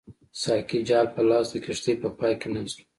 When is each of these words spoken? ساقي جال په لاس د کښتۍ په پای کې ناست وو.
ساقي 0.41 0.79
جال 0.89 1.05
په 1.15 1.21
لاس 1.29 1.45
د 1.51 1.55
کښتۍ 1.65 1.93
په 2.01 2.07
پای 2.17 2.33
کې 2.41 2.47
ناست 2.55 2.75
وو. 2.77 2.85